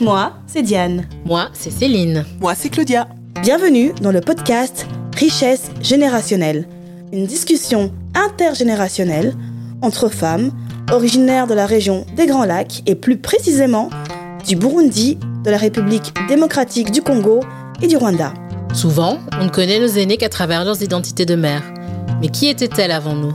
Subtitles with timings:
[0.00, 1.04] Moi, c'est Diane.
[1.26, 2.24] Moi, c'est Céline.
[2.40, 3.06] Moi, c'est Claudia.
[3.42, 6.66] Bienvenue dans le podcast Richesse générationnelle,
[7.12, 9.34] une discussion intergénérationnelle
[9.82, 10.52] entre femmes
[10.90, 13.90] originaires de la région des Grands Lacs et plus précisément
[14.48, 17.40] du Burundi, de la République démocratique du Congo
[17.82, 18.32] et du Rwanda.
[18.72, 21.62] Souvent, on ne connaît nos aînés qu'à travers leurs identités de mère.
[22.22, 23.34] Mais qui étaient-elles avant nous?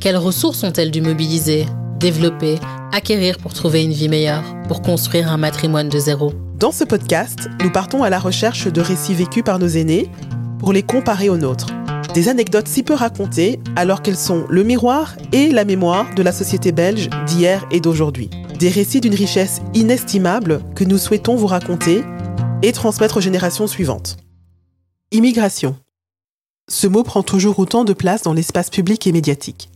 [0.00, 1.66] Quelles ressources ont-elles dû mobiliser,
[2.00, 2.58] développer,
[2.96, 7.50] acquérir pour trouver une vie meilleure, pour construire un matrimoine de zéro Dans ce podcast,
[7.62, 10.10] nous partons à la recherche de récits vécus par nos aînés
[10.58, 11.66] pour les comparer aux nôtres.
[12.14, 16.32] Des anecdotes si peu racontées alors qu'elles sont le miroir et la mémoire de la
[16.32, 18.30] société belge d'hier et d'aujourd'hui.
[18.58, 22.02] Des récits d'une richesse inestimable que nous souhaitons vous raconter
[22.62, 24.16] et transmettre aux générations suivantes.
[25.12, 25.76] Immigration.
[26.70, 29.68] Ce mot prend toujours autant de place dans l'espace public et médiatique.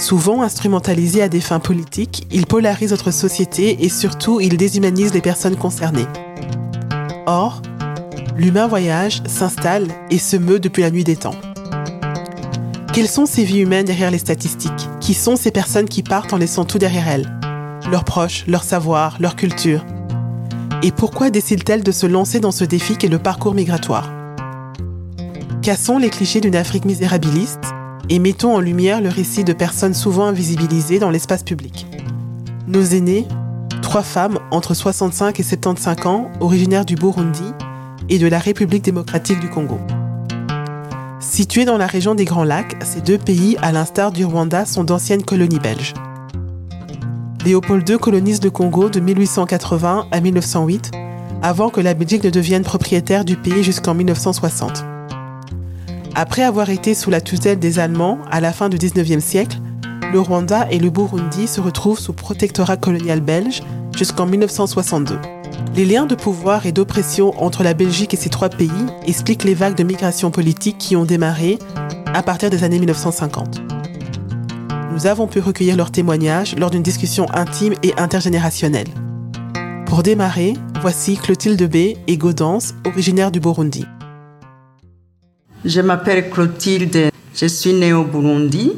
[0.00, 5.20] Souvent instrumentalisé à des fins politiques, il polarise notre société et surtout il déshumanise les
[5.20, 6.06] personnes concernées.
[7.26, 7.60] Or,
[8.34, 11.34] l'humain voyage, s'installe et se meut depuis la nuit des temps.
[12.94, 14.88] Quelles sont ces vies humaines derrière les statistiques?
[15.00, 17.30] Qui sont ces personnes qui partent en laissant tout derrière elles?
[17.90, 19.84] Leurs proches, leur savoir, leur culture
[20.82, 24.10] Et pourquoi décident-elles de se lancer dans ce défi qu'est le parcours migratoire?
[25.60, 27.74] Cassons les clichés d'une Afrique misérabiliste?
[28.10, 31.86] Et mettons en lumière le récit de personnes souvent invisibilisées dans l'espace public.
[32.66, 33.26] Nos aînés,
[33.82, 37.54] trois femmes entre 65 et 75 ans, originaires du Burundi
[38.08, 39.78] et de la République démocratique du Congo.
[41.20, 44.82] Situés dans la région des Grands Lacs, ces deux pays, à l'instar du Rwanda, sont
[44.82, 45.94] d'anciennes colonies belges.
[47.44, 50.90] Léopold II colonise le Congo de 1880 à 1908,
[51.42, 54.89] avant que la Belgique ne devienne propriétaire du pays jusqu'en 1960.
[56.14, 59.58] Après avoir été sous la tutelle des Allemands à la fin du 19e siècle,
[60.12, 63.62] le Rwanda et le Burundi se retrouvent sous protectorat colonial belge
[63.96, 65.18] jusqu'en 1962.
[65.76, 68.70] Les liens de pouvoir et d'oppression entre la Belgique et ces trois pays
[69.06, 71.58] expliquent les vagues de migration politique qui ont démarré
[72.12, 73.60] à partir des années 1950.
[74.92, 78.88] Nous avons pu recueillir leurs témoignages lors d'une discussion intime et intergénérationnelle.
[79.86, 81.96] Pour démarrer, voici Clotilde B.
[82.06, 83.86] et Gaudence, originaires du Burundi.
[85.64, 87.10] Je m'appelle Clotilde.
[87.34, 88.72] Je suis née au Burundi,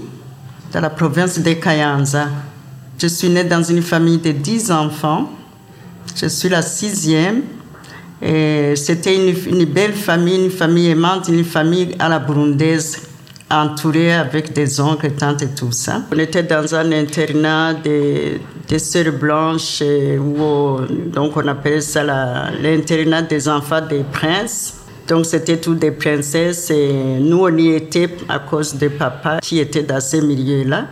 [0.73, 2.27] dans la province de Kayanza.
[2.99, 5.31] Je suis née dans une famille de 10 enfants.
[6.17, 7.43] Je suis la sixième.
[8.21, 13.03] C'était une, belle famille, une famille aimante, une famille à la burundaise,
[13.49, 16.03] entourée avec des oncles, tantes et tout ça.
[16.13, 18.41] On était dans un internat des,
[18.79, 19.83] sœurs blanches,
[21.13, 24.82] donc on appelait ça l'internat des enfants des princes.
[25.09, 29.59] Donc c'était toutes des princesses et nous on y était à cause de papa qui
[29.59, 30.87] était dans ces milieux-là,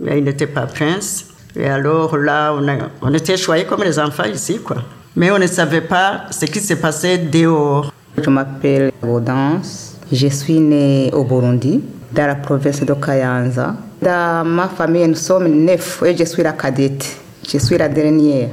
[0.00, 1.26] mais il n'était pas prince.
[1.54, 2.54] Et alors là,
[3.00, 4.76] on était choyés comme les enfants ici, quoi.
[5.14, 7.90] Mais on ne savait pas ce qui se passait dehors.
[8.22, 9.96] Je m'appelle Gaudence.
[10.12, 11.82] Je suis née au Burundi,
[12.12, 13.74] dans la province de Kayanza.
[14.02, 17.16] Dans ma famille, nous sommes neuf et je suis la cadette.
[17.48, 18.50] Je suis la dernière.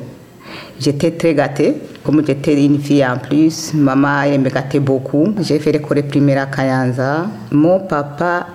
[0.84, 1.76] J'étais très gâtée.
[2.04, 5.34] Comme j'étais une fille en plus, maman elle me gâtait beaucoup.
[5.40, 7.28] J'ai fait l'école primaire à Kayanza.
[7.52, 8.48] Mon papa,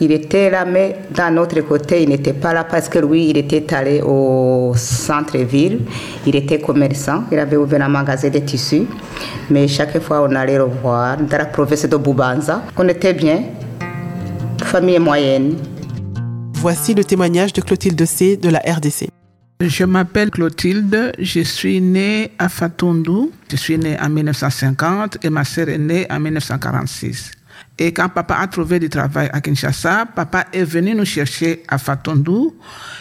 [0.00, 3.36] il était là, mais d'un autre côté, il n'était pas là parce que lui, il
[3.36, 5.82] était allé au centre-ville.
[6.26, 7.22] Il était commerçant.
[7.30, 8.86] Il avait ouvert un magasin de tissus.
[9.48, 12.62] Mais chaque fois, on allait le voir dans la province de Bubanza.
[12.76, 13.42] On était bien.
[14.64, 15.54] Famille moyenne.
[16.54, 18.36] Voici le témoignage de Clotilde C.
[18.36, 19.17] de la RDC.
[19.60, 25.42] Je m'appelle Clotilde, je suis née à Fatundu, je suis née en 1950 et ma
[25.42, 27.32] sœur est née en 1946.
[27.80, 31.78] Et quand papa a trouvé du travail à Kinshasa, papa est venu nous chercher à
[31.78, 32.50] Fatundu.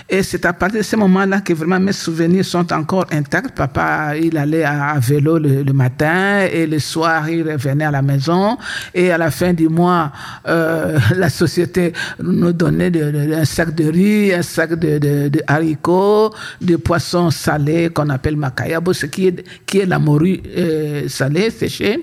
[0.07, 3.55] Et c'est à partir de ce moment-là que vraiment mes souvenirs sont encore intacts.
[3.55, 8.55] Papa, il allait à, vélo le, matin et le soir, il revenait à la maison.
[8.93, 10.11] Et à la fin du mois,
[10.47, 12.91] euh, la société nous donnait
[13.33, 18.93] un sac de riz, un sac de, de haricots, de poissons salés qu'on appelle makayabo,
[18.93, 21.99] ce qui est, qui est la morue euh, salée, séchée.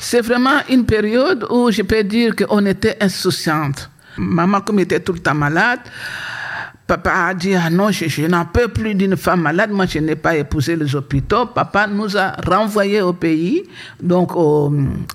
[0.00, 3.90] C'est vraiment une période où je peux dire qu'on était insouciante.
[4.16, 5.80] Maman, comme était tout le temps malade,
[6.86, 10.16] Papa a dit, ah non, je, n'en peux plus d'une femme malade, moi je n'ai
[10.16, 11.46] pas épousé les hôpitaux.
[11.46, 13.62] Papa nous a renvoyés au pays,
[14.02, 14.32] donc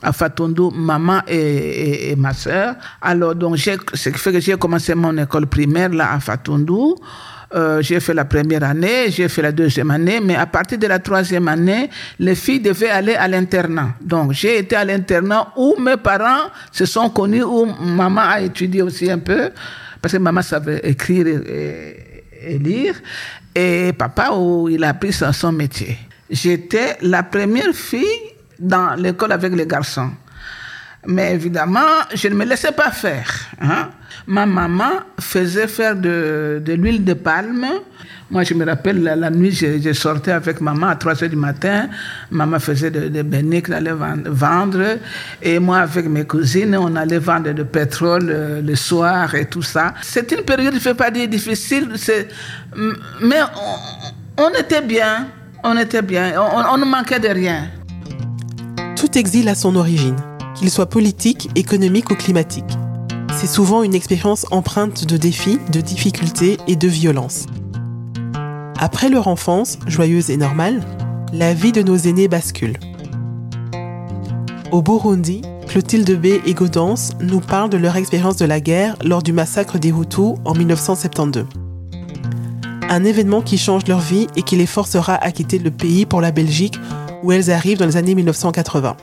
[0.01, 2.73] à Fatundu, maman et, ma soeur.
[2.99, 6.95] Alors, donc, ce qui fait que j'ai commencé mon école primaire là à Fatundu.
[7.55, 10.85] Euh, j'ai fait la première année, j'ai fait la deuxième année, mais à partir de
[10.85, 13.95] la troisième année, les filles devaient aller à l'internat.
[14.01, 18.83] Donc, j'ai été à l'internat où mes parents se sont connus, où maman a étudié
[18.83, 19.49] aussi un peu,
[19.99, 22.95] parce que maman savait écrire et, et lire,
[23.55, 25.97] et papa, où il a appris son, métier.
[26.29, 28.05] J'étais la première fille
[28.59, 30.11] dans l'école avec les garçons.
[31.09, 33.27] Mais évidemment, je ne me laissais pas faire.
[33.59, 33.89] Hein.
[34.27, 37.65] Ma maman faisait faire de, l'huile de palme.
[38.29, 41.89] Moi, je me rappelle, la, nuit, je, sortais avec maman à 3 heures du matin.
[42.29, 43.95] Maman faisait des de beignets qu'elle allait
[44.27, 44.99] vendre.
[45.41, 49.63] Et moi, avec mes cousines, on allait vendre du pétrole euh, le soir et tout
[49.63, 49.95] ça.
[50.03, 51.89] C'est une période, je ne fais pas dire difficile,
[53.19, 53.39] mais
[54.37, 55.27] on, était bien.
[55.63, 56.33] On était bien.
[56.39, 57.67] on ne manquait de rien.
[58.95, 60.17] Tout exil a son origine
[60.59, 62.77] qu'il soit politique, économique ou climatique.
[63.37, 67.45] C'est souvent une expérience empreinte de défis, de difficultés et de violence.
[68.77, 70.81] Après leur enfance, joyeuse et normale,
[71.31, 72.77] la vie de nos aînés bascule.
[74.71, 79.23] Au Burundi, Clotilde B et Gaudence nous parlent de leur expérience de la guerre lors
[79.23, 81.45] du massacre des Hutus en 1972.
[82.89, 86.19] Un événement qui change leur vie et qui les forcera à quitter le pays pour
[86.19, 86.75] la Belgique
[87.23, 88.97] où elles arrivent dans les années 1980.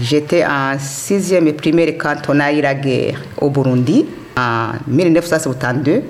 [0.00, 4.04] J'étais en sixième et primaire quand on a eu la guerre au Burundi
[4.36, 6.02] en 1972.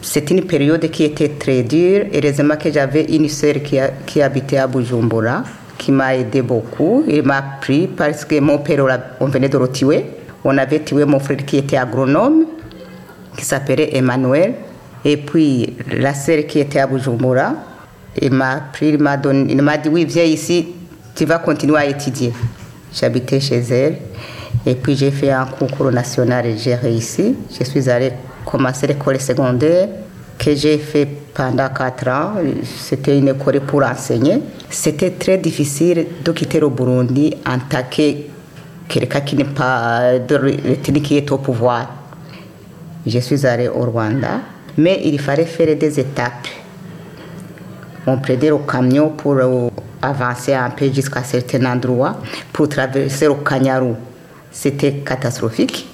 [0.00, 2.06] C'était une période qui était très dure.
[2.14, 3.54] Heureusement que j'avais une sœur
[4.06, 5.42] qui, habitait à Bujumbura,
[5.76, 7.02] qui m'a aidé beaucoup.
[7.08, 8.86] Il m'a pris parce que mon père,
[9.18, 10.04] on venait de le tuer.
[10.44, 12.44] On avait tué mon frère qui était agronome,
[13.36, 14.54] qui s'appelait Emmanuel.
[15.04, 17.54] Et puis la sœur qui était à Bujumbura,
[18.22, 20.68] il m'a pris, il m'a dit, oui, viens ici,
[21.16, 22.32] tu vas continuer à étudier.
[22.92, 23.98] J'habitais chez elle.
[24.66, 27.36] Et puis j'ai fait un concours national et j'ai réussi.
[27.58, 28.12] Je suis allée
[28.44, 29.88] commencer l'école secondaire
[30.38, 32.32] que j'ai fait pendant quatre ans.
[32.64, 34.40] C'était une école pour enseigner.
[34.70, 38.14] C'était très difficile de quitter le Burundi en tant que
[38.88, 41.88] quelqu'un qui n'est pas de qui est au pouvoir.
[43.06, 44.40] Je suis allée au Rwanda,
[44.76, 46.48] mais il fallait faire des étapes.
[48.06, 49.36] On prenait le camion pour
[50.02, 52.16] avancer un peu jusqu'à certains endroits
[52.52, 53.94] pour traverser le Kanyaru.
[54.50, 55.86] C'était catastrophique.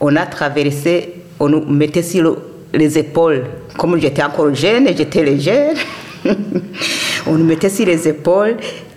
[0.00, 2.36] On a traversé, on nous mettait sur
[2.72, 3.44] les épaules.
[3.76, 5.74] Comme j'étais encore jeune, j'étais légère,
[7.26, 8.56] on nous mettait sur les épaules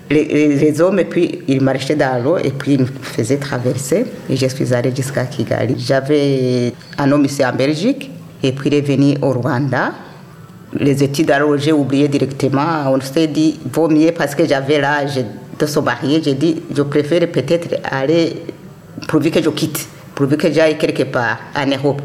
[0.10, 4.06] les, hommes et puis ils marchaient dans l'eau et puis ils nous faisaient traverser.
[4.30, 5.75] Et je suis allée jusqu'à Kigali.
[5.78, 8.12] J'avais un homme ici en Belgique
[8.42, 9.94] et puis il est venu au Rwanda
[10.79, 12.85] les études, alors j'ai oublié directement.
[12.87, 15.23] On s'est dit, vaut mieux parce que j'avais l'âge
[15.59, 16.21] de se marier.
[16.23, 18.43] J'ai dit, je préfère peut-être aller,
[19.07, 22.01] pourvu que je quitte, pourvu que j'aille quelque part en Europe.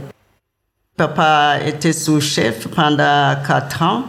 [0.96, 4.04] Papa était sous-chef pendant quatre ans.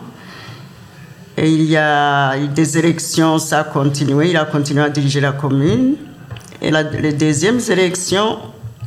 [1.38, 4.32] Et il y a eu des élections, ça a continué.
[4.32, 5.96] Il a continué à diriger la commune.
[6.62, 8.40] Et les deuxièmes élections,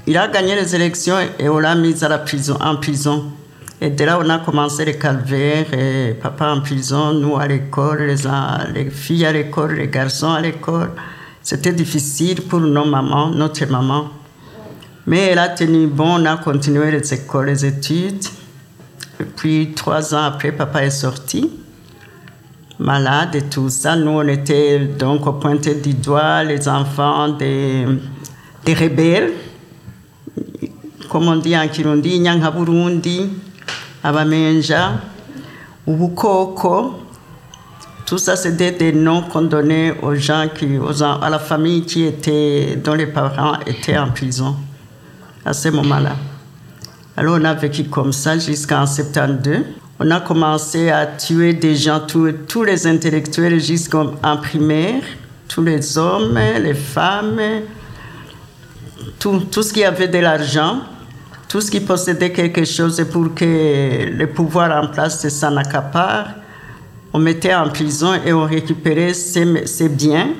[0.07, 3.33] il a gagné les élections et on l'a mis à la prison, en prison.
[3.85, 8.03] Et de là, on a commencé les calvaires, et papa en prison, nous à l'école,
[8.03, 8.15] les,
[8.75, 10.93] les filles à l'école, les garçons à l'école.
[11.43, 14.09] C'était difficile pour nos mamans, notre maman.
[15.05, 18.25] Mais elle a tenu bon, on a continué les écoles, les études.
[19.19, 21.51] Et puis, trois ans après, papa est sorti,
[22.79, 23.97] malade et tout ça.
[23.97, 27.85] Nous, on était donc au pointé du doigt, les enfants des,
[28.65, 29.33] rebelles.
[31.11, 33.29] Comme on dit en Kirundi, Nyanga Burundi
[34.03, 35.01] abamenja,
[35.87, 36.99] ubukoko.
[38.07, 42.05] Tout ça, c'était des noms qu'on donnait aux gens, qui, aux, à la famille qui
[42.05, 44.57] était, dont les parents étaient en prison
[45.45, 46.17] à ce moment-là.
[47.17, 49.65] Alors on a vécu comme ça jusqu'en 72.
[50.01, 54.07] On a commencé à tuer des gens, tous, tous les intellectuels jusqu'en
[54.39, 55.03] primaire,
[55.49, 57.41] tous les hommes, les femmes,
[59.19, 60.81] tout, tout ce qui avait de l'argent
[61.53, 66.29] tout ce qui possédait quelque chose pour que le pouvoir en place s'en accapare,
[67.13, 70.31] on mettait en prison et on récupérait ses, biens.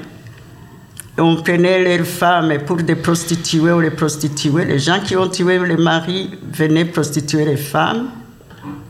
[1.19, 4.65] On prenait leurs femmes pour des prostituées ou les prostituées.
[4.65, 8.07] Les gens qui ont tué les maris venaient prostituer les femmes.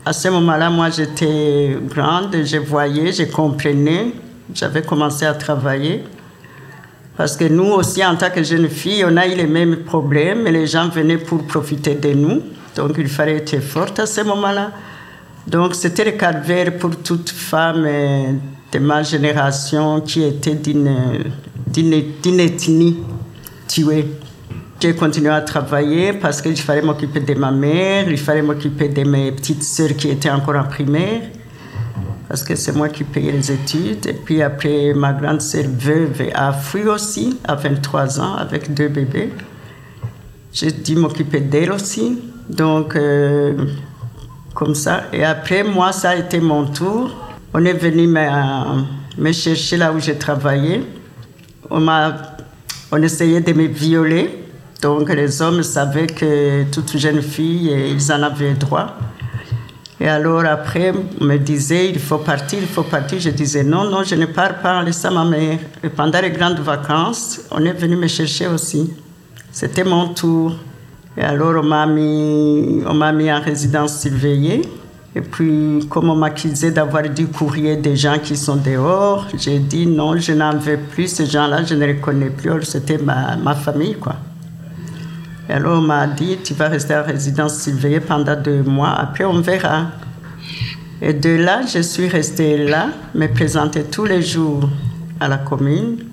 [0.05, 4.13] À ce moment-là, moi, j'étais grande, je voyais, je comprenais.
[4.53, 6.05] J'avais commencé à travailler.
[7.15, 10.47] Parce que nous aussi, en tant que jeunes filles, on a eu les mêmes problèmes
[10.47, 12.41] et les gens venaient pour profiter de nous.
[12.75, 14.71] Donc il fallait être forte à ce moment-là.
[15.45, 17.83] Donc c'était le calvaire pour toute femme
[18.71, 20.89] de ma génération qui était d'une
[22.39, 22.97] ethnie
[23.67, 24.07] tuée.
[24.79, 29.03] J'ai continué à travailler parce qu'il fallait m'occuper de ma mère, il fallait m'occuper de
[29.03, 31.21] mes petites sœurs qui étaient encore en primaire
[32.33, 34.07] parce que c'est moi qui payais les études.
[34.07, 38.87] Et puis après, ma grande sœur veuve a fui aussi à 23 ans avec deux
[38.87, 39.29] bébés.
[40.51, 42.17] J'ai dû m'occuper d'elle aussi.
[42.49, 43.53] Donc, euh,
[44.55, 45.03] comme ça.
[45.13, 47.11] Et après, moi, ça a été mon tour.
[47.53, 50.83] On est venu me, chercher là où j'ai travaillé.
[51.69, 52.15] On, m'a,
[52.91, 54.43] on essayait de me violer.
[54.81, 58.97] Donc les hommes savaient que toute jeune fille, ils en avaient droit.
[60.03, 60.91] Et alors après,
[61.21, 63.21] me disait, il faut partir, il faut partir.
[63.21, 65.59] Je disais, non, non, je ne pars pas, laissez ma mère.
[65.81, 68.91] Et pendant les grandes vacances, on est venu me chercher aussi.
[69.49, 70.57] C'était mon tour.
[71.15, 74.63] Et alors, on m'a mis, on m'a mis en résidence surveillée.
[75.15, 79.87] Et puis, comme on m'accusait d'avoir du courrier des gens qui sont dehors, j'ai dit
[79.87, 81.07] non, je n'en veux plus.
[81.07, 82.63] Ces gens-là, je ne les connais plus.
[82.63, 84.17] C'était ma, ma famille, quoi.
[85.53, 88.89] Alors, on m'a dit, tu vas rester en résidence surveillée pendant deux mois.
[88.89, 89.85] Après, on verra.
[90.99, 94.67] Et de là, je suis restée là, me présenter tous les jours
[95.19, 96.05] à la commune.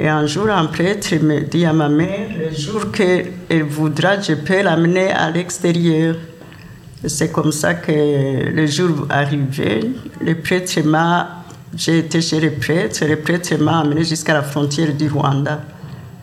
[0.00, 4.32] Et un jour, un prêtre me dit à ma mère, le jour qu'elle voudra, je
[4.32, 6.16] peux l'amener à l'extérieur.
[7.06, 11.44] C'est comme ça que le jour arrivé, le prêtre m'a,
[11.76, 15.60] j'ai été chez le prêtre, le prêtre m'a amené jusqu'à la frontière du Rwanda.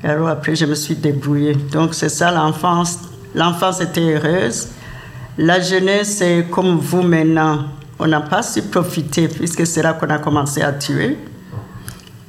[0.04, 1.56] Et alors après, je me suis débrouillée.
[1.72, 3.00] Donc c'est ça l'enfance.
[3.34, 4.68] L'enfance était heureuse.
[5.38, 7.66] La jeunesse, c'est comme vous maintenant.
[8.00, 11.18] On n'a pas su profiter puisque c'est là qu'on a commencé à tuer.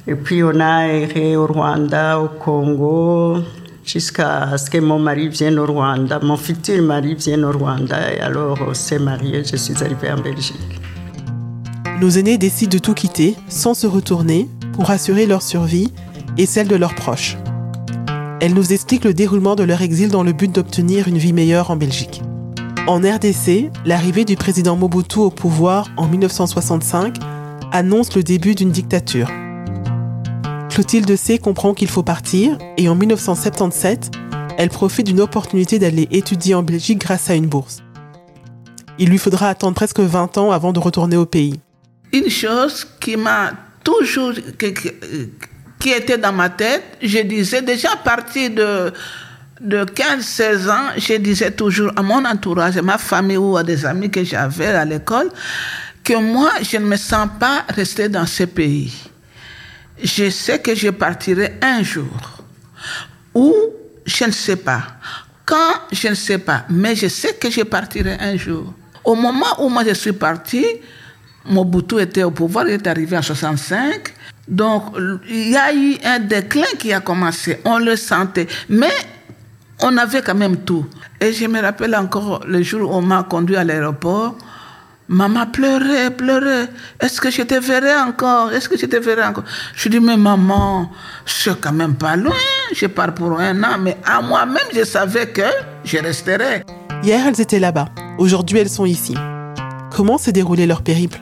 [0.07, 3.39] Et puis on a erré au Rwanda, au Congo,
[3.83, 6.19] jusqu'à ce que mon mari vienne au Rwanda.
[6.19, 8.13] Mon futur mari vienne au Rwanda.
[8.13, 10.79] Et alors on s'est mariés, je suis arrivée en Belgique.
[11.99, 15.91] Nos aînés décident de tout quitter sans se retourner pour assurer leur survie
[16.37, 17.37] et celle de leurs proches.
[18.41, 21.71] Elle nous explique le déroulement de leur exil dans le but d'obtenir une vie meilleure
[21.71, 22.21] en Belgique.
[22.85, 27.15] En RDC, l'arrivée du président Mobutu au pouvoir en 1965
[27.71, 29.31] annonce le début d'une dictature.
[30.69, 34.11] Clotilde C comprend qu'il faut partir et en 1977,
[34.57, 37.83] elle profite d'une opportunité d'aller étudier en Belgique grâce à une bourse.
[38.99, 41.59] Il lui faudra attendre presque 20 ans avant de retourner au pays.
[42.11, 44.33] Une chose qui m'a toujours,
[45.79, 48.93] qui, était dans ma tête, je disais déjà à partir de,
[49.61, 53.85] de 15-16 ans, je disais toujours à mon entourage, à ma famille ou à des
[53.85, 55.29] amis que j'avais à l'école,
[56.03, 58.93] que moi, je ne me sens pas rester dans ce pays.
[60.01, 62.43] Je sais que je partirai un jour.
[63.33, 63.53] Ou
[64.05, 64.83] je ne sais pas.
[65.45, 66.65] Quand, je ne sais pas.
[66.69, 68.73] Mais je sais que je partirai un jour.
[69.03, 70.65] Au moment où moi je suis parti,
[71.45, 74.13] Mobutu était au pouvoir, il est arrivé en 65.
[74.47, 74.83] Donc,
[75.29, 77.59] il y a eu un déclin qui a commencé.
[77.65, 78.47] On le sentait.
[78.69, 78.93] Mais
[79.81, 80.85] on avait quand même tout.
[81.19, 84.35] Et je me rappelle encore le jour où on m'a conduit à l'aéroport.
[85.07, 86.67] Maman pleurait, pleurait.
[86.99, 88.51] Est-ce que je te verrai encore?
[88.51, 89.43] Est-ce que je te verrai encore?
[89.75, 90.91] Je dis, mais maman,
[91.25, 92.33] c'est quand même pas loin.
[92.73, 95.43] Je pars pour un an, mais à moi-même, je savais que
[95.83, 96.63] je resterais.
[97.03, 97.89] Hier, elles étaient là-bas.
[98.17, 99.13] Aujourd'hui, elles sont ici.
[99.91, 101.21] Comment s'est déroulé leur périple?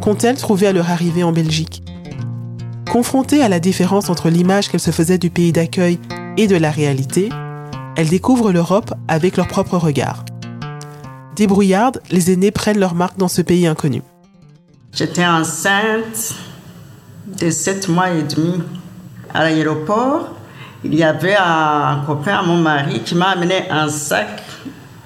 [0.00, 1.82] Qu'ont-elles trouvé à leur arrivée en Belgique?
[2.90, 6.00] Confrontées à la différence entre l'image qu'elles se faisaient du pays d'accueil
[6.36, 7.28] et de la réalité,
[7.96, 10.24] elles découvrent l'Europe avec leur propre regard.
[11.36, 14.02] Débrouillardes, les aînés prennent leur marque dans ce pays inconnu.
[14.92, 16.34] J'étais enceinte
[17.38, 18.60] de 7 mois et demi.
[19.32, 20.30] À l'aéroport,
[20.82, 24.42] il y avait un copain mon mari qui m'a amené un sac,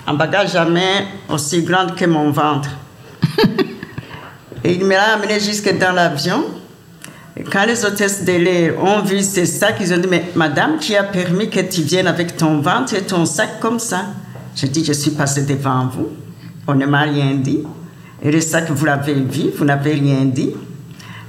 [0.07, 2.71] un bagage à main aussi grand que mon ventre.
[4.64, 6.45] et il me l'a amené jusque dans l'avion.
[7.50, 10.97] Quand les hôtesses de l'air ont vu ce sac, ils ont dit Mais madame, qui
[10.97, 14.05] a permis que tu viennes avec ton ventre et ton sac comme ça
[14.55, 16.09] J'ai dit Je suis passée devant vous.
[16.67, 17.64] On ne m'a rien dit.
[18.23, 20.53] Et le sac, vous l'avez vu, vous n'avez rien dit.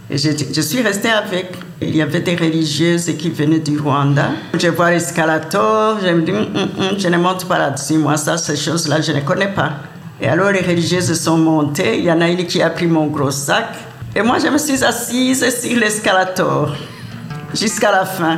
[0.10, 1.52] Et je, suis restée avec.
[1.82, 4.30] Il y avait des religieuses qui venaient du Rwanda.
[4.58, 7.98] Je vois l'escalator, je me dis, mm, mm, je ne monte pas là-dessus.
[7.98, 9.74] Moi, ça, ces choses-là, je ne connais pas.
[10.22, 11.98] Et alors, les religieuses sont montées.
[11.98, 13.76] Il y en a une qui a pris mon gros sac.
[14.18, 16.74] Et moi, je me suis assise sur l'escalator
[17.54, 18.38] jusqu'à la fin.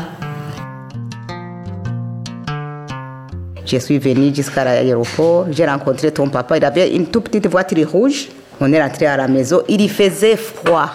[3.64, 7.92] Je suis venue jusqu'à l'aéroport, j'ai rencontré ton papa, il avait une toute petite voiture
[7.92, 8.30] rouge.
[8.60, 10.90] On est rentré à la maison, il faisait froid,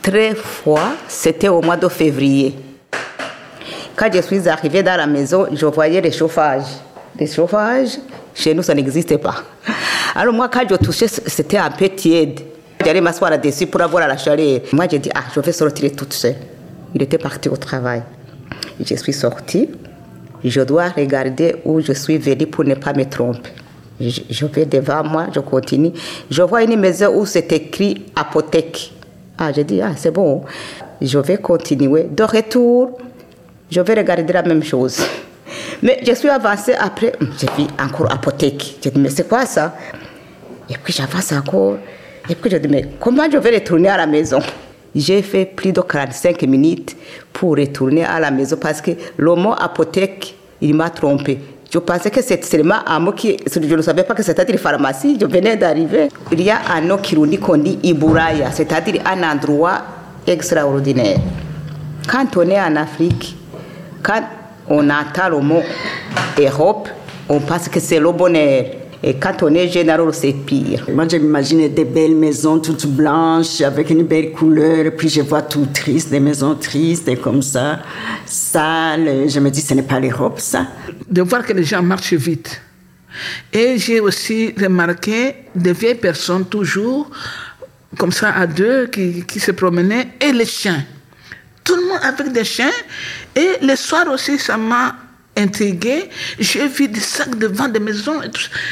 [0.00, 2.54] très froid, c'était au mois de février.
[3.94, 6.80] Quand je suis arrivée dans la maison, je voyais les chauffages.
[7.18, 7.98] Les chauffages,
[8.34, 9.42] chez nous, ça n'existait pas.
[10.14, 12.55] Alors moi, quand je touchais, c'était un peu tiède.
[12.86, 14.60] J'allais m'asseoir là-dessus pour avoir la chaleur.
[14.72, 16.36] Moi, j'ai dit, ah, je vais sortir toute seule.
[16.94, 18.04] Il était parti au travail.
[18.78, 19.70] Je suis sortie.
[20.44, 23.50] Je dois regarder où je suis venue pour ne pas me tromper.
[23.98, 25.90] Je, je vais devant moi, je continue.
[26.30, 28.92] Je vois une maison où c'est écrit apothèque.
[29.36, 30.44] Ah, j'ai dit, ah, c'est bon.
[31.02, 32.04] Je vais continuer.
[32.04, 32.98] De retour,
[33.68, 35.00] je vais regarder la même chose.
[35.82, 38.76] Mais je suis avancée après, j'ai vu encore apothèque.
[38.80, 39.74] J'ai dit, mais c'est quoi ça?
[40.70, 41.78] Et puis j'avance encore.
[42.28, 44.40] Et puis je dis, mais comment je vais retourner à la maison?
[44.94, 46.96] J'ai fait plus de 45 minutes
[47.32, 51.38] pour retourner à la maison parce que le mot apothèque, il m'a trompé.
[51.70, 53.36] Je pensais que c'était seulement un mot qui.
[53.52, 55.18] Je ne savais pas que c'était une pharmacie.
[55.20, 56.08] Je venais d'arriver.
[56.32, 59.82] Il y a un nom qui qu'on dit Iburaya, c'est-à-dire un endroit
[60.26, 61.18] extraordinaire.
[62.08, 63.36] Quand on est en Afrique,
[64.02, 64.22] quand
[64.68, 65.62] on entend le mot
[66.38, 66.88] Europe,
[67.28, 68.64] on pense que c'est le bonheur.
[69.08, 70.84] Et quand on est général, c'est pire.
[70.92, 75.42] Moi, je m'imagine des belles maisons toutes blanches, avec une belle couleur, puis je vois
[75.42, 77.78] tout triste, des maisons tristes et comme ça,
[78.24, 79.28] sales.
[79.28, 80.66] Je me dis, ce n'est pas l'Europe, ça.
[81.08, 82.60] De voir que les gens marchent vite.
[83.52, 87.08] Et j'ai aussi remarqué des vieilles personnes toujours,
[87.96, 90.84] comme ça, à deux, qui, qui se promenaient, et les chiens.
[91.62, 92.72] Tout le monde avec des chiens.
[93.36, 94.96] Et le soir aussi, ça m'a
[95.36, 96.08] intrigué.
[96.38, 98.20] J'ai vu des sacs devant des maisons.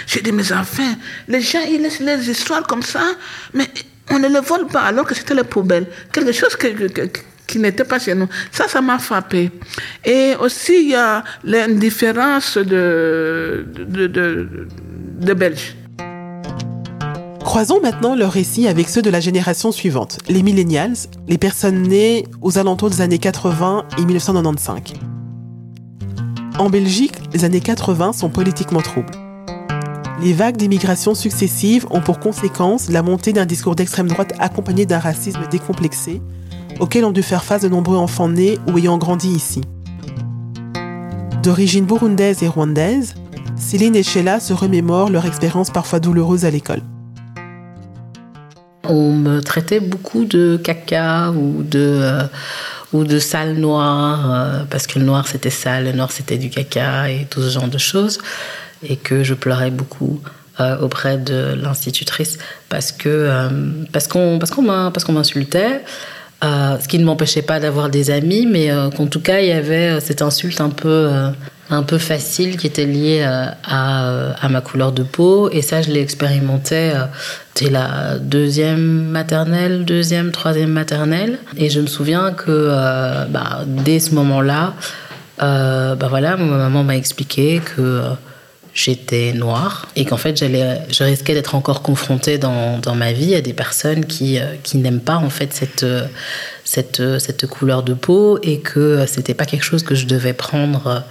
[0.06, 0.94] J'ai dit, mes enfants,
[1.28, 3.02] les gens, ils laissent les histoires comme ça,
[3.52, 3.68] mais
[4.10, 5.86] on ne les vole pas alors que c'était les poubelles.
[6.12, 6.56] Quelque chose
[7.46, 8.28] qui n'était pas chez nous.
[8.50, 9.50] Ça, ça m'a frappé.
[10.04, 14.68] Et aussi, il y a l'indifférence de, de, de,
[15.20, 15.76] de Belges.
[17.40, 20.94] Croisons maintenant leurs récits avec ceux de la génération suivante, les millennials,
[21.28, 25.13] les personnes nées aux alentours des années 80 et 1995.
[26.56, 29.12] En Belgique, les années 80 sont politiquement troubles.
[30.22, 35.00] Les vagues d'immigration successives ont pour conséquence la montée d'un discours d'extrême droite accompagné d'un
[35.00, 36.22] racisme décomplexé,
[36.78, 39.62] auquel ont dû faire face de nombreux enfants nés ou ayant grandi ici.
[41.42, 43.14] D'origine burundaise et rwandaise,
[43.56, 46.82] Céline et Sheila se remémorent leur expérience parfois douloureuse à l'école.
[48.84, 52.28] On me traitait beaucoup de caca ou de...
[52.92, 56.50] Ou de sale noire, euh, parce que le noir c'était sale, le noir c'était du
[56.50, 58.18] caca et tout ce genre de choses,
[58.86, 60.20] et que je pleurais beaucoup
[60.60, 62.38] euh, auprès de l'institutrice
[62.68, 63.48] parce que euh,
[63.92, 65.82] parce qu'on parce qu'on parce qu'on m'insultait.
[66.42, 69.98] ce qui ne m'empêchait pas d'avoir des amis, mais qu'en tout cas, il y avait
[70.00, 71.08] cette insulte un peu,
[71.70, 75.48] un peu facile qui était liée à, à, ma couleur de peau.
[75.50, 76.92] Et ça, je l'ai expérimenté
[77.56, 81.38] c'était la deuxième maternelle, deuxième, troisième maternelle.
[81.56, 84.74] Et je me souviens que euh, bah, dès ce moment-là,
[85.40, 88.08] euh, bah voilà, ma maman m'a expliqué que euh,
[88.72, 93.40] j'étais noire et qu'en fait je risquais d'être encore confrontée dans, dans, ma vie à
[93.40, 95.86] des personnes qui, qui n'aiment pas en fait cette,
[96.64, 101.04] cette, cette couleur de peau et que c'était pas quelque chose que je devais prendre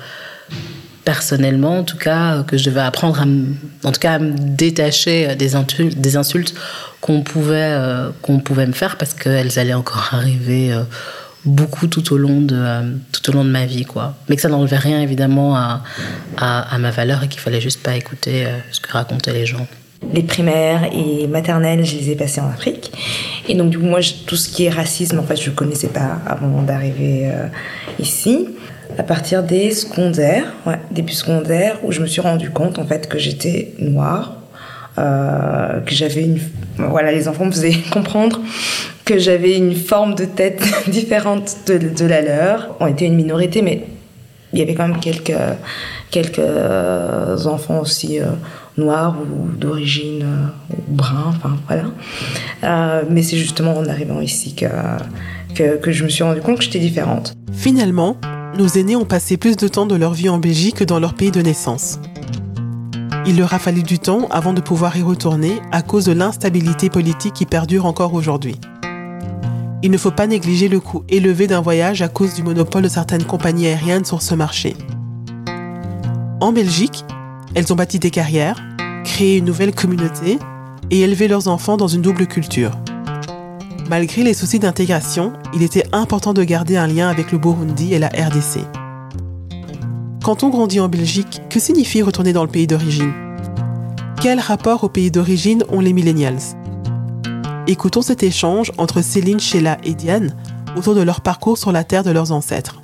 [1.03, 5.35] personnellement, en tout cas, que je devais apprendre à, en tout cas, à me détacher
[5.35, 6.53] des insultes, des insultes
[7.03, 8.09] qu'on pouvait, euh,
[8.45, 10.83] pouvait me faire parce qu'elles allaient encore arriver euh,
[11.43, 14.15] beaucoup tout au long de, euh, tout au long de ma vie, quoi.
[14.29, 15.83] Mais que ça n'enlevait rien, évidemment, à,
[16.37, 19.67] à, ma valeur et qu'il fallait juste pas écouter ce que racontaient les gens.
[20.13, 22.91] Les primaires et maternelles, je les ai passées en Afrique.
[23.49, 26.19] Et donc, du coup, moi, tout ce qui est racisme, en fait, je connaissais pas
[26.25, 27.29] avant d'arriver
[27.99, 28.47] ici
[28.97, 33.07] à partir des secondaires, ouais, début secondaire, où je me suis rendu compte en fait
[33.07, 34.37] que j'étais noire,
[34.97, 36.39] euh, que j'avais une,
[36.77, 38.39] voilà, les enfants me faisaient comprendre
[39.05, 42.75] que j'avais une forme de tête différente de, la leur.
[42.79, 43.85] On était une minorité, mais
[44.53, 45.33] il y avait quand même quelques
[46.11, 48.25] quelques enfants aussi euh,
[48.77, 51.85] noirs ou d'origine euh, brun, enfin voilà.
[52.63, 54.67] Euh, mais c'est justement en arrivant ici que,
[55.55, 57.33] que que je me suis rendu compte que j'étais différente.
[57.51, 58.17] Finalement,
[58.57, 61.15] nos aînés ont passé plus de temps de leur vie en Belgique que dans leur
[61.15, 61.99] pays de naissance.
[63.25, 66.89] Il leur a fallu du temps avant de pouvoir y retourner à cause de l'instabilité
[66.89, 68.55] politique qui perdure encore aujourd'hui.
[69.81, 72.89] Il ne faut pas négliger le coût élevé d'un voyage à cause du monopole de
[72.89, 74.75] certaines compagnies aériennes sur ce marché.
[76.39, 77.05] En Belgique,
[77.55, 78.61] elles ont bâti des carrières,
[79.03, 80.37] créé une nouvelle communauté
[80.91, 82.71] et élevé leurs enfants dans une double culture.
[83.89, 87.99] Malgré les soucis d'intégration, il était important de garder un lien avec le Burundi et
[87.99, 88.61] la RDC.
[90.23, 93.11] Quand on grandit en Belgique, que signifie retourner dans le pays d'origine?
[94.21, 96.39] Quel rapport au pays d'origine ont les millennials?
[97.67, 100.33] Écoutons cet échange entre Céline, Sheila et Diane
[100.77, 102.81] autour de leur parcours sur la terre de leurs ancêtres.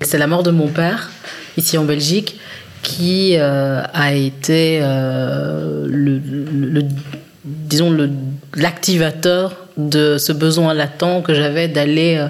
[0.00, 1.10] C'est la mort de mon père,
[1.56, 2.38] ici en Belgique,
[2.82, 6.82] qui euh, a été euh, le,
[7.44, 7.94] disons
[8.56, 12.28] l'activateur de ce besoin latent que j'avais d'aller euh,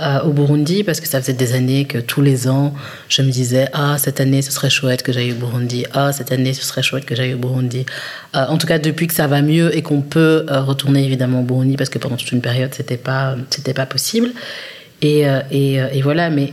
[0.00, 2.72] euh, au Burundi parce que ça faisait des années que tous les ans
[3.08, 5.84] je me disais ah cette année ce serait chouette que j'aille au Burundi.
[5.92, 7.84] Ah cette année ce serait chouette que j'aille au Burundi.
[8.36, 11.44] Euh, en tout cas depuis que ça va mieux et qu'on peut retourner évidemment au
[11.44, 13.36] Burundi parce que pendant toute une période c'était pas
[13.74, 14.30] pas possible.
[15.02, 16.52] Et, et, voilà mais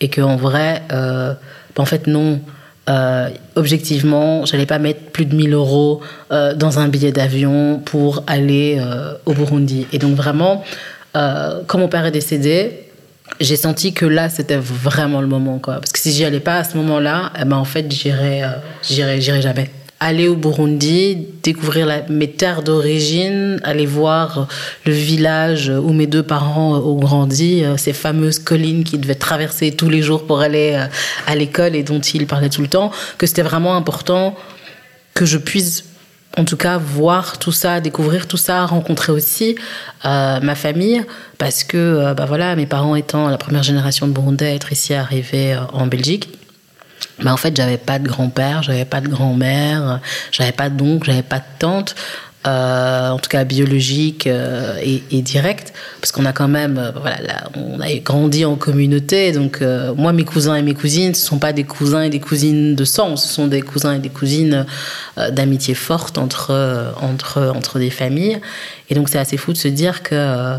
[0.00, 1.36] et que en vrai ben,
[1.76, 2.40] en fait non
[2.88, 6.00] euh, objectivement, j'allais pas mettre plus de 1000 euros
[6.32, 9.86] euh, dans un billet d'avion pour aller euh, au Burundi.
[9.92, 10.64] Et donc vraiment,
[11.12, 12.84] quand mon père est décédé,
[13.40, 15.74] j'ai senti que là, c'était vraiment le moment, quoi.
[15.74, 18.42] Parce que si j'y allais pas à ce moment-là, eh ben, en fait, j'irais,
[18.88, 24.48] j'irais, j'irais jamais aller au Burundi, découvrir la, mes terres d'origine, aller voir
[24.86, 29.72] le village où mes deux parents ont grandi, euh, ces fameuses collines qu'ils devaient traverser
[29.72, 30.86] tous les jours pour aller euh,
[31.26, 34.34] à l'école et dont ils parlaient tout le temps, que c'était vraiment important
[35.12, 35.84] que je puisse
[36.38, 39.56] en tout cas voir tout ça, découvrir tout ça, rencontrer aussi
[40.06, 41.04] euh, ma famille,
[41.36, 45.58] parce que bah voilà, mes parents étant la première génération de Burundais, être ici arrivés
[45.72, 46.28] en Belgique,
[47.22, 50.00] mais en fait, j'avais pas de grand-père, j'avais pas de grand-mère,
[50.32, 51.94] j'avais pas d'oncle, j'avais pas de tante.
[52.46, 56.90] Euh, en tout cas biologique euh, et, et, direct, parce qu'on a quand même, euh,
[56.98, 57.18] voilà,
[57.54, 59.32] on a grandi en communauté.
[59.32, 59.62] Donc
[59.96, 62.84] moi, mes cousins et mes cousines, ce sont pas des cousins et des cousines de
[62.86, 64.64] sang, ce sont des cousins et des cousines
[65.32, 68.40] d'amitié forte entre entre entre des familles.
[68.88, 70.56] Et donc c'est assez fou de se dire que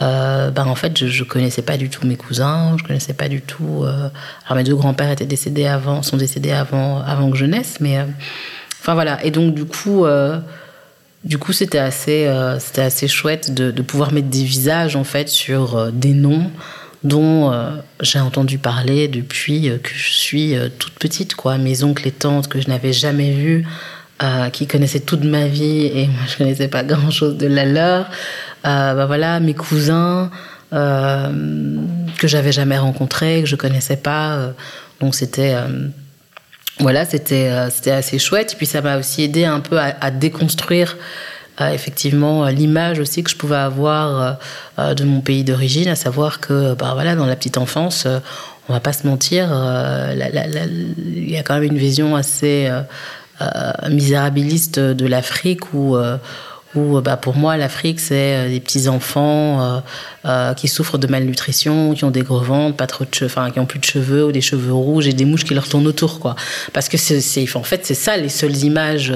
[0.00, 3.28] euh, ben en fait, je, ne connaissais pas du tout mes cousins, je connaissais pas
[3.28, 3.82] du tout.
[3.84, 4.08] Euh,
[4.46, 7.98] alors mes deux grands-pères étaient décédés avant, sont décédés avant, avant que je naisse, mais
[7.98, 8.04] euh,
[8.80, 9.22] enfin voilà.
[9.24, 10.06] Et donc du coup,
[11.24, 12.28] du coup, c'était assez,
[12.58, 16.50] c'était assez chouette de, de, pouvoir mettre des visages en fait sur des noms
[17.04, 17.52] dont
[18.00, 21.58] j'ai entendu parler depuis que je suis toute petite, quoi.
[21.58, 23.66] Mes oncles et tantes que je n'avais jamais vus.
[24.52, 28.06] Qui connaissaient toute ma vie et moi je connaissais pas grand chose de la leur.
[28.64, 30.30] Euh, bah voilà, mes cousins
[30.72, 31.30] euh,
[32.18, 34.34] que j'avais jamais rencontrés, que je connaissais pas.
[34.34, 34.52] Euh,
[35.00, 35.56] donc c'était
[36.78, 38.52] voilà, c'était c'était assez chouette.
[38.52, 40.96] Et puis ça m'a aussi aidé un peu à, déconstruire
[41.60, 44.38] effectivement l'image aussi que je pouvais avoir
[44.78, 48.06] de mon pays d'origine, à savoir que bah voilà, dans la petite enfance,
[48.68, 49.48] on va pas se mentir,
[50.12, 52.70] il y a quand même une vision assez
[53.88, 55.96] misérabiliste de l'Afrique où
[56.74, 59.80] où bah, pour moi l'Afrique c'est euh, des petits enfants euh,
[60.24, 63.60] euh, qui souffrent de malnutrition, qui ont des gros ventres, pas trop de cheveux, qui
[63.60, 66.20] ont plus de cheveux ou des cheveux rouges et des mouches qui leur tournent autour
[66.20, 66.34] quoi.
[66.72, 69.12] Parce que c'est en fait c'est ça les seules images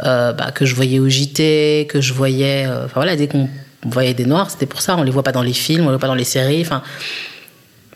[0.00, 3.48] bah, que je voyais au JT, que je voyais enfin voilà dès qu'on
[3.84, 5.96] voyait des noirs, c'était pour ça, on les voit pas dans les films, on les
[5.96, 6.64] voit pas dans les séries,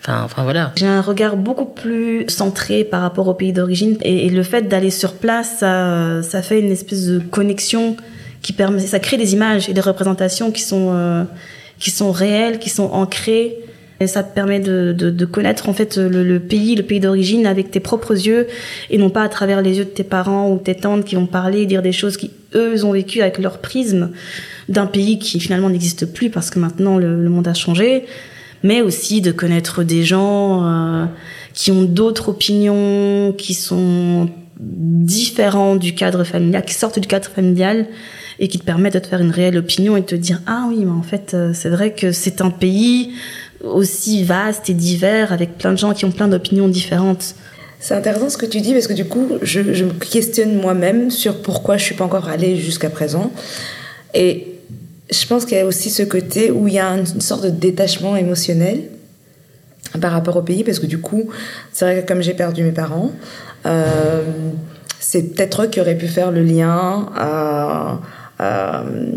[0.06, 0.72] Enfin, voilà.
[0.76, 4.62] J'ai un regard beaucoup plus centré par rapport au pays d'origine et, et, le fait
[4.62, 7.96] d'aller sur place, ça, ça fait une espèce de connexion
[8.42, 11.24] qui permet, ça crée des images et des représentations qui sont, euh,
[11.78, 13.56] qui sont réelles, qui sont ancrées.
[14.00, 17.80] Et ça te permet de, connaître en fait le, pays, le pays d'origine avec tes
[17.80, 18.46] propres yeux
[18.90, 21.26] et non pas à travers les yeux de tes parents ou tes tantes qui vont
[21.26, 24.10] parler, dire des choses qui eux ont vécu avec leur prisme
[24.68, 28.04] d'un pays qui finalement n'existe plus parce que maintenant le, monde a changé,
[28.62, 31.06] mais aussi de connaître des gens euh,
[31.54, 37.86] qui ont d'autres opinions, qui sont différents du cadre familial, qui sortent du cadre familial
[38.40, 40.66] et qui te permet de te faire une réelle opinion et de te dire ah
[40.68, 43.12] oui mais en fait euh, c'est vrai que c'est un pays
[43.62, 47.34] aussi vaste et divers avec plein de gens qui ont plein d'opinions différentes.
[47.80, 51.42] C'est intéressant ce que tu dis parce que du coup je, me questionne moi-même sur
[51.42, 53.32] pourquoi je suis pas encore allée jusqu'à présent
[54.14, 54.57] et
[55.10, 57.50] je pense qu'il y a aussi ce côté où il y a une sorte de
[57.50, 58.84] détachement émotionnel
[60.00, 61.30] par rapport au pays parce que du coup
[61.72, 63.10] c'est vrai que comme j'ai perdu mes parents
[63.66, 64.22] euh,
[65.00, 68.00] c'est peut-être eux qui auraient pu faire le lien à
[68.40, 69.12] euh,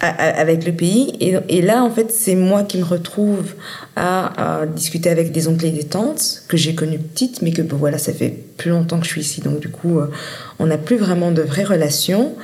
[0.00, 1.14] avec le pays.
[1.48, 3.54] Et, là, en fait, c'est moi qui me retrouve
[3.96, 7.98] à, discuter avec des oncles et des tantes que j'ai connues petites, mais que voilà,
[7.98, 9.40] ça fait plus longtemps que je suis ici.
[9.40, 10.10] Donc, du coup, euh,
[10.58, 12.34] on n'a plus vraiment de vraies relations.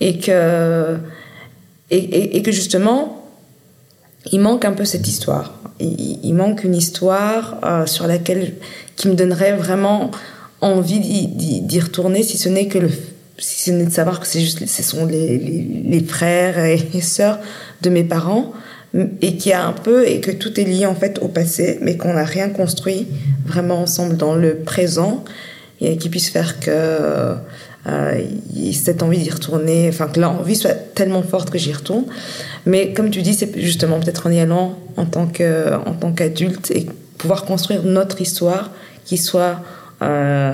[0.00, 0.96] Et que,
[1.92, 3.22] et, que justement,
[4.30, 5.52] il manque un peu cette histoire.
[5.78, 8.54] Il, manque une histoire euh, sur laquelle,
[8.96, 10.10] qui me donnerait vraiment
[10.60, 12.78] envie d'y retourner, si ce n'est que
[13.38, 17.00] si ce n'est de savoir que c'est juste, ce sont les, les, frères et les
[17.00, 17.40] sœurs
[17.80, 18.52] de mes parents,
[19.20, 21.96] et qui a un peu, et que tout est lié en fait au passé, mais
[21.96, 23.08] qu'on n'a rien construit
[23.46, 25.24] vraiment ensemble dans le présent,
[25.80, 27.34] et qui puisse faire que
[28.72, 32.04] cette envie d'y retourner, enfin que l'envie soit tellement forte que j'y retourne.
[32.66, 36.86] Mais comme tu dis, c'est justement peut-être en y allant en tant tant qu'adulte et
[37.18, 38.70] pouvoir construire notre histoire
[39.04, 39.60] qui soit
[40.02, 40.52] euh,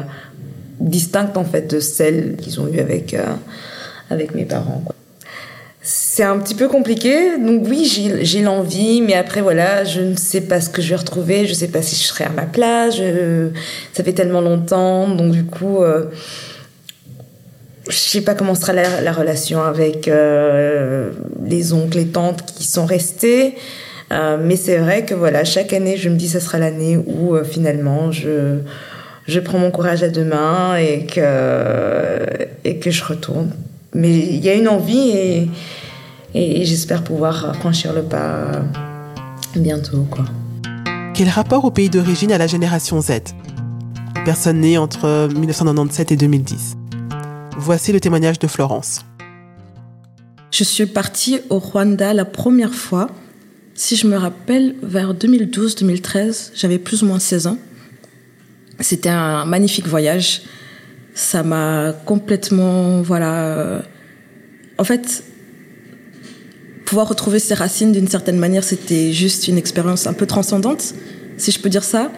[0.81, 3.25] distincte en fait de celle qu'ils ont eue avec, euh,
[4.11, 4.83] avec mes parents.
[5.81, 7.87] C'est un petit peu compliqué, donc oui,
[8.21, 11.51] j'ai l'envie, mais après voilà, je ne sais pas ce que je vais retrouver, je
[11.51, 12.97] ne sais pas si je serai à ma place,
[13.95, 16.07] ça fait tellement longtemps, donc du coup, euh,
[17.89, 21.11] je sais pas comment sera la, relation avec euh,
[21.45, 23.55] les oncles et tantes qui sont restés.
[24.11, 28.11] mais c'est vrai que voilà, chaque année, je me dis, ça sera l'année où finalement
[28.13, 28.59] je,
[29.27, 32.27] je prends mon courage à deux mains et que,
[32.65, 33.53] et que je retourne.
[33.95, 35.51] Mais il y a une envie et,
[36.35, 38.63] et j'espère pouvoir franchir le pas
[39.57, 40.07] bientôt.
[40.11, 40.25] Quoi.
[41.15, 43.21] Quel rapport au pays d'origine à la génération Z?
[44.25, 46.77] Personne née entre 1997 et 2010.
[47.61, 49.01] Voici le témoignage de Florence.
[50.53, 53.09] Je suis partie au Rwanda la première fois,
[53.75, 57.59] si je me rappelle, vers 2012-2013, j'avais plus ou moins 16 ans.
[58.79, 60.43] C'était un magnifique voyage.
[61.15, 63.45] Ça m'a complètement, voilà.
[63.47, 63.81] Euh,
[64.79, 65.25] en fait,
[66.85, 70.95] pouvoir retrouver ses racines d'une certaine manière, c'était juste une expérience un peu transcendante,
[71.39, 72.13] si je peux dire ça.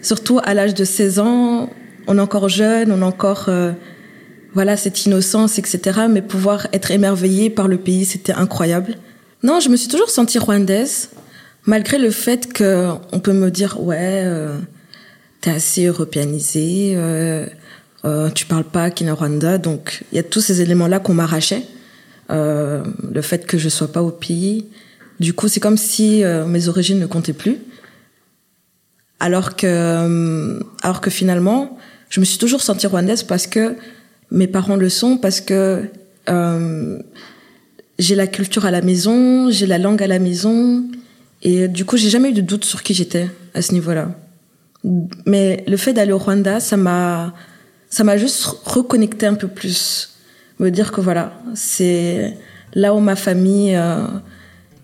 [0.00, 1.68] Surtout à l'âge de 16 ans,
[2.06, 3.72] on est encore jeune, on a encore, euh,
[4.54, 6.00] voilà, cette innocence, etc.
[6.08, 8.96] Mais pouvoir être émerveillé par le pays, c'était incroyable.
[9.42, 11.10] Non, je me suis toujours sentie rwandaise,
[11.66, 14.22] malgré le fait que on peut me dire, ouais.
[14.24, 14.58] Euh,
[15.40, 17.46] t'es assez européanisé, euh,
[18.04, 21.64] euh, tu parles pas Kinyarwanda, donc il y a tous ces éléments-là qu'on m'arrachait.
[22.30, 24.68] Euh, le fait que je sois pas au pays,
[25.18, 27.58] du coup c'est comme si euh, mes origines ne comptaient plus.
[29.18, 33.76] Alors que, euh, alors que finalement, je me suis toujours sentie rwandaise parce que
[34.30, 35.88] mes parents le sont, parce que
[36.28, 36.98] euh,
[37.98, 40.84] j'ai la culture à la maison, j'ai la langue à la maison,
[41.42, 44.14] et du coup j'ai jamais eu de doute sur qui j'étais à ce niveau-là.
[45.26, 47.34] Mais le fait d'aller au Rwanda, ça m'a,
[47.90, 50.16] ça m'a juste reconnecté un peu plus.
[50.58, 52.36] Me dire que voilà, c'est
[52.74, 54.06] là où ma famille euh,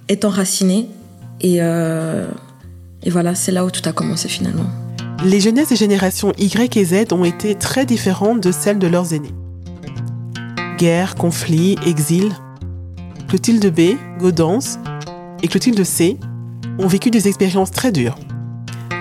[0.09, 0.89] est enracinée.
[1.41, 2.27] Et, euh,
[3.03, 4.67] et voilà, c'est là où tout a commencé finalement.
[5.25, 9.15] Les jeunesses des générations Y et Z ont été très différentes de celles de leurs
[9.15, 9.35] aînés.
[10.79, 12.33] Guerre, conflit, exil.
[13.29, 14.79] Clotilde B, Gaudence
[15.43, 16.19] et Clotilde C
[16.79, 18.17] ont vécu des expériences très dures.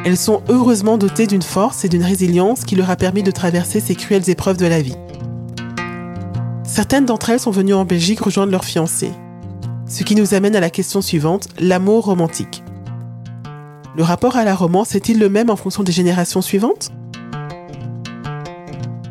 [0.05, 3.79] Elles sont heureusement dotées d'une force et d'une résilience qui leur a permis de traverser
[3.79, 4.95] ces cruelles épreuves de la vie.
[6.63, 9.11] Certaines d'entre elles sont venues en Belgique rejoindre leurs fiancés.
[9.87, 12.63] Ce qui nous amène à la question suivante, l'amour romantique.
[13.97, 16.91] Le rapport à la romance est-il le même en fonction des générations suivantes?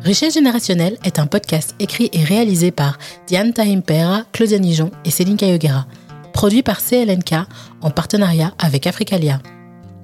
[0.03, 5.37] Richesse générationnelle est un podcast écrit et réalisé par Diane Tahimpera, Claudia Nijon et Céline
[5.37, 5.87] Kayogera,
[6.33, 7.33] produit par CLNK
[7.81, 9.39] en partenariat avec Africalia.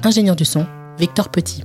[0.04, 0.66] Ingénieur du son,
[0.98, 1.64] Victor Petit.